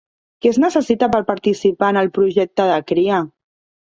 Què 0.43 0.47
es 0.53 0.57
necessita 0.61 1.09
per 1.15 1.21
participar 1.29 1.91
en 1.95 1.99
el 2.03 2.13
projecte 2.19 2.67
de 2.71 2.81
cria? 2.93 3.21